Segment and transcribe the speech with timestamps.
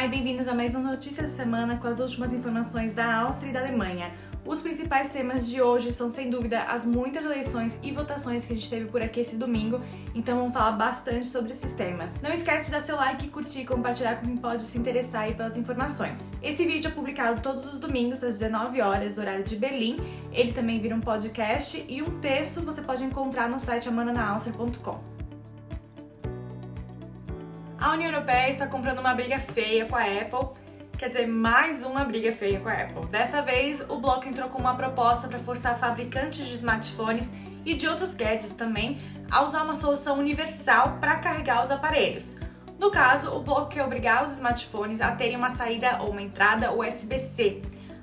[0.00, 3.52] E bem-vindos a mais uma Notícia da Semana com as últimas informações da Áustria e
[3.52, 4.12] da Alemanha.
[4.46, 8.56] Os principais temas de hoje são, sem dúvida, as muitas eleições e votações que a
[8.56, 9.80] gente teve por aqui esse domingo,
[10.14, 12.18] então vamos falar bastante sobre esses temas.
[12.20, 15.34] Não esquece de dar seu like, curtir e compartilhar com quem pode se interessar aí
[15.34, 16.32] pelas informações.
[16.40, 19.96] Esse vídeo é publicado todos os domingos às 19 horas do horário de Berlim.
[20.32, 25.17] Ele também vira um podcast e um texto você pode encontrar no site amandanaaustria.com.
[27.80, 30.48] A União Europeia está comprando uma briga feia com a Apple,
[30.98, 33.06] quer dizer, mais uma briga feia com a Apple.
[33.06, 37.32] Dessa vez, o bloco entrou com uma proposta para forçar fabricantes de smartphones
[37.64, 38.98] e de outros gadgets também
[39.30, 42.36] a usar uma solução universal para carregar os aparelhos.
[42.80, 46.72] No caso, o bloco quer obrigar os smartphones a terem uma saída ou uma entrada
[46.72, 47.62] USB-C.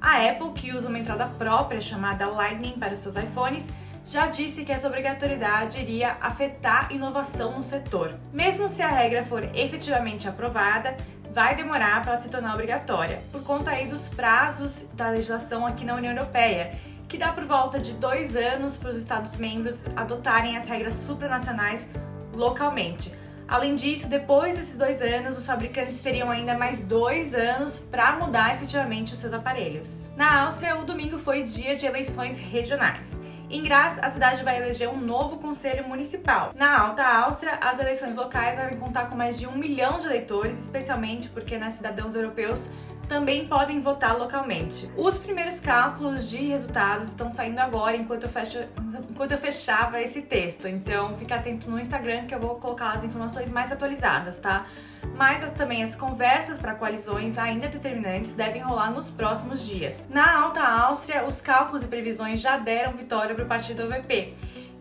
[0.00, 3.68] A Apple, que usa uma entrada própria chamada Lightning para os seus iPhones,
[4.06, 8.14] já disse que essa obrigatoriedade iria afetar inovação no setor.
[8.32, 10.96] Mesmo se a regra for efetivamente aprovada,
[11.34, 15.94] vai demorar para se tornar obrigatória, por conta aí dos prazos da legislação aqui na
[15.94, 16.72] União Europeia,
[17.08, 21.88] que dá por volta de dois anos para os Estados-membros adotarem as regras supranacionais
[22.32, 23.12] localmente.
[23.48, 28.54] Além disso, depois desses dois anos, os fabricantes teriam ainda mais dois anos para mudar
[28.54, 30.12] efetivamente os seus aparelhos.
[30.16, 33.20] Na Áustria, o domingo foi dia de eleições regionais.
[33.48, 36.50] Em Graz, a cidade vai eleger um novo conselho municipal.
[36.56, 40.58] Na Alta Áustria, as eleições locais devem contar com mais de um milhão de eleitores,
[40.58, 42.70] especialmente porque nas cidadãos europeus
[43.08, 44.90] também podem votar localmente.
[44.96, 48.58] Os primeiros cálculos de resultados estão saindo agora enquanto eu, fecho,
[49.10, 53.04] enquanto eu fechava esse texto, então fique atento no Instagram que eu vou colocar as
[53.04, 54.66] informações mais atualizadas, tá?
[55.14, 60.04] Mas as, também as conversas para coalizões ainda determinantes devem rolar nos próximos dias.
[60.10, 64.34] Na Alta Áustria, os cálculos e previsões já deram vitória para o partido OVP,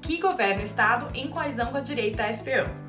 [0.00, 2.85] que governa o estado em coalizão com a direita FPÖ.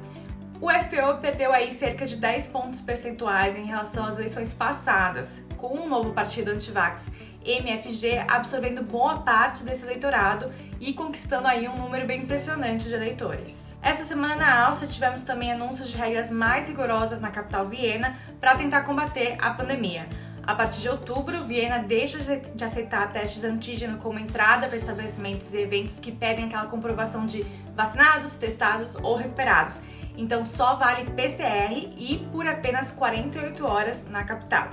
[0.60, 5.68] O FPO perdeu aí cerca de 10 pontos percentuais em relação às eleições passadas, com
[5.68, 7.12] o um novo partido antivax
[7.46, 13.78] MFG absorvendo boa parte desse eleitorado e conquistando aí um número bem impressionante de eleitores.
[13.84, 18.56] Essa semana na Áustria tivemos também anúncios de regras mais rigorosas na capital Viena para
[18.56, 20.08] tentar combater a pandemia.
[20.46, 25.58] A partir de outubro, Viena deixa de aceitar testes antígeno como entrada para estabelecimentos e
[25.58, 27.46] eventos que pedem aquela comprovação de
[27.76, 29.82] vacinados, testados ou recuperados
[30.18, 34.70] então só vale PCR e por apenas 48 horas na capital.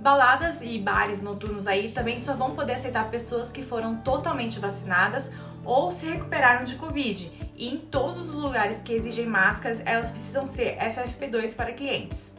[0.00, 5.30] Baladas e bares noturnos aí também só vão poder aceitar pessoas que foram totalmente vacinadas
[5.64, 7.30] ou se recuperaram de Covid.
[7.54, 12.34] E em todos os lugares que exigem máscaras, elas precisam ser FFP2 para clientes.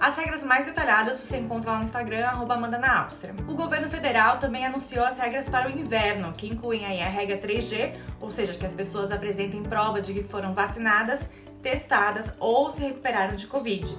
[0.00, 3.34] As regras mais detalhadas você encontra lá no Instagram, Amanda na Áustria.
[3.46, 7.38] O governo federal também anunciou as regras para o inverno, que incluem aí a regra
[7.38, 11.30] 3G, ou seja, que as pessoas apresentem prova de que foram vacinadas
[11.62, 13.96] testadas ou se recuperaram de Covid.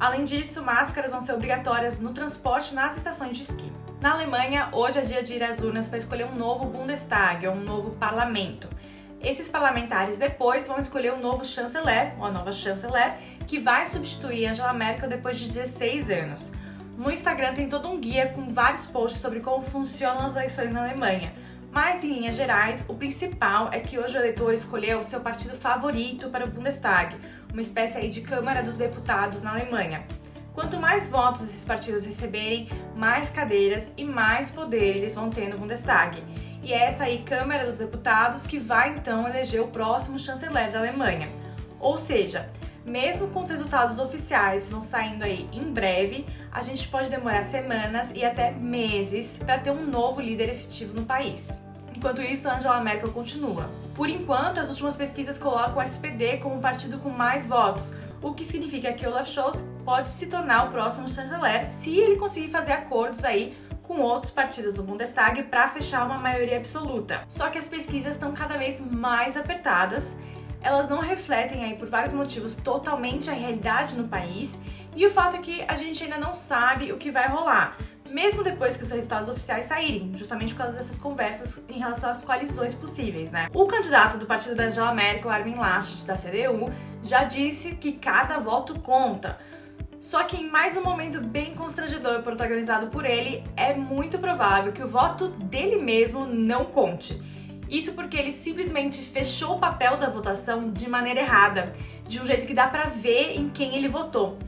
[0.00, 3.70] Além disso, máscaras vão ser obrigatórias no transporte nas estações de esqui.
[4.00, 7.54] Na Alemanha, hoje é dia de ir às urnas para escolher um novo Bundestag, ou
[7.54, 8.68] um novo parlamento.
[9.22, 14.46] Esses parlamentares depois vão escolher um novo chanceler, ou a nova chanceler, que vai substituir
[14.46, 16.52] Angela Merkel depois de 16 anos.
[16.98, 20.80] No Instagram tem todo um guia com vários posts sobre como funcionam as eleições na
[20.80, 21.32] Alemanha.
[21.72, 26.28] Mas, em linhas gerais, o principal é que hoje o eleitor escolheu seu partido favorito
[26.28, 27.16] para o Bundestag,
[27.50, 30.06] uma espécie aí de Câmara dos Deputados na Alemanha.
[30.52, 32.68] Quanto mais votos esses partidos receberem,
[32.98, 36.22] mais cadeiras e mais poder eles vão ter no Bundestag.
[36.62, 40.78] E é essa aí Câmara dos Deputados que vai então eleger o próximo chanceler da
[40.78, 41.26] Alemanha.
[41.80, 42.50] Ou seja,
[42.84, 48.10] mesmo com os resultados oficiais vão saindo aí em breve, a gente pode demorar semanas
[48.14, 51.60] e até meses para ter um novo líder efetivo no país.
[51.94, 53.68] Enquanto isso, Angela Merkel continua.
[53.94, 58.32] Por enquanto, as últimas pesquisas colocam o SPD como o partido com mais votos, o
[58.32, 62.72] que significa que Olaf Scholz pode se tornar o próximo chanceler se ele conseguir fazer
[62.72, 67.22] acordos aí com outros partidos do Bundestag para fechar uma maioria absoluta.
[67.28, 70.16] Só que as pesquisas estão cada vez mais apertadas
[70.62, 74.58] elas não refletem aí por vários motivos totalmente a realidade no país
[74.94, 77.78] e o fato é que a gente ainda não sabe o que vai rolar,
[78.10, 82.22] mesmo depois que os resultados oficiais saírem, justamente por causa dessas conversas em relação às
[82.22, 83.48] coalizões possíveis, né?
[83.54, 86.70] O candidato do partido da Angela Merkel, Armin Laschet, da CDU,
[87.02, 89.38] já disse que cada voto conta.
[89.98, 94.82] Só que em mais um momento bem constrangedor protagonizado por ele, é muito provável que
[94.82, 97.22] o voto dele mesmo não conte.
[97.72, 101.72] Isso porque ele simplesmente fechou o papel da votação de maneira errada,
[102.06, 104.38] de um jeito que dá para ver em quem ele votou.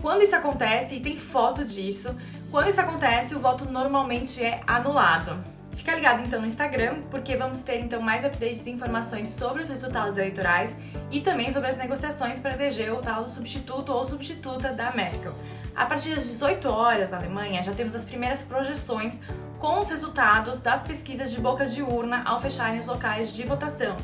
[0.00, 2.16] Quando isso acontece, e tem foto disso,
[2.52, 5.36] quando isso acontece, o voto normalmente é anulado.
[5.72, 9.68] Fica ligado então no Instagram, porque vamos ter então mais updates e informações sobre os
[9.68, 10.76] resultados eleitorais
[11.10, 15.34] e também sobre as negociações para eleger o tal do substituto ou substituta da Merkel.
[15.74, 19.20] A partir das 18 horas na Alemanha, já temos as primeiras projeções
[19.58, 23.96] com os resultados das pesquisas de boca de urna ao fecharem os locais de votação.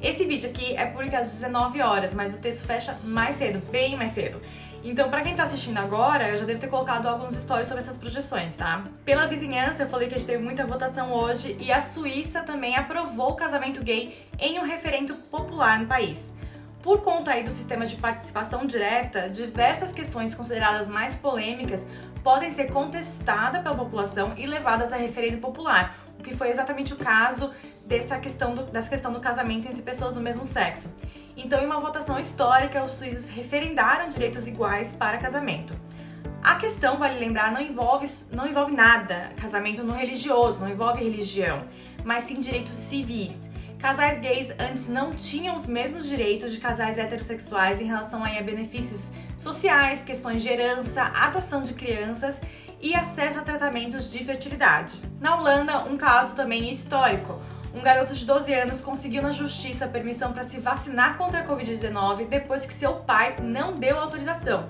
[0.00, 3.96] Esse vídeo aqui é publicado às 19 horas, mas o texto fecha mais cedo, bem
[3.96, 4.40] mais cedo.
[4.82, 7.98] Então, para quem tá assistindo agora, eu já devo ter colocado alguns stories sobre essas
[7.98, 8.82] projeções, tá?
[9.04, 12.76] Pela vizinhança, eu falei que a gente teve muita votação hoje e a Suíça também
[12.76, 16.34] aprovou o casamento gay em um referendo popular no país.
[16.82, 21.86] Por conta aí do sistema de participação direta, diversas questões consideradas mais polêmicas
[22.22, 26.96] podem ser contestadas pela população e levadas a referendo popular, o que foi exatamente o
[26.96, 27.52] caso
[27.86, 30.94] dessa questão do, dessa questão do casamento entre pessoas do mesmo sexo.
[31.36, 35.72] Então, em uma votação histórica, os suíços referendaram direitos iguais para casamento.
[36.42, 41.64] A questão, vale lembrar, não envolve, não envolve nada casamento no religioso, não envolve religião,
[42.04, 43.50] mas sim direitos civis.
[43.78, 49.12] Casais gays antes não tinham os mesmos direitos de casais heterossexuais em relação a benefícios
[49.40, 52.40] sociais, questões de herança, adoção de crianças
[52.78, 55.00] e acesso a tratamentos de fertilidade.
[55.18, 57.40] Na Holanda, um caso também histórico.
[57.74, 62.28] Um garoto de 12 anos conseguiu na justiça permissão para se vacinar contra a Covid-19
[62.28, 64.66] depois que seu pai não deu autorização.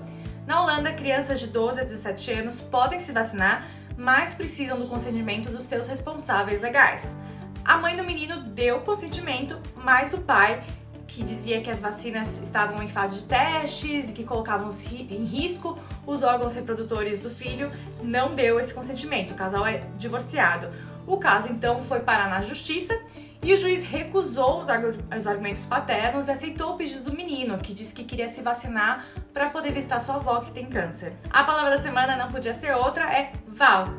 [0.47, 3.67] Na Holanda, crianças de 12 a 17 anos podem se vacinar,
[3.97, 7.17] mas precisam do consentimento dos seus responsáveis legais.
[7.65, 10.63] A mãe do menino deu consentimento, mas o pai,
[11.11, 15.77] que dizia que as vacinas estavam em fase de testes e que colocavam em risco
[16.07, 17.69] os órgãos reprodutores do filho,
[18.01, 19.31] não deu esse consentimento.
[19.31, 20.71] O casal é divorciado.
[21.05, 22.97] O caso então foi parar na justiça
[23.43, 27.93] e o juiz recusou os, argumentos paternos e aceitou o pedido do menino, que disse
[27.93, 31.11] que queria se vacinar para poder visitar sua avó que tem câncer.
[31.29, 33.89] A palavra da semana não podia ser outra, é Val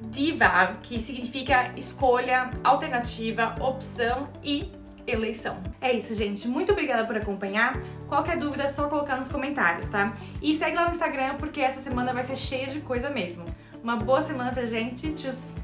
[0.00, 4.70] diva, que significa escolha, alternativa, opção e
[5.06, 5.62] eleição.
[5.80, 6.48] É isso, gente.
[6.48, 7.80] Muito obrigada por acompanhar.
[8.08, 10.12] Qualquer dúvida é só colocar nos comentários, tá?
[10.42, 13.44] E segue lá no Instagram porque essa semana vai ser cheia de coisa mesmo.
[13.82, 15.12] Uma boa semana pra gente.
[15.12, 15.54] Tchau!